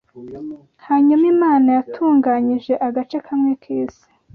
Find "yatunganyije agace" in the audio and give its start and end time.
1.77-3.17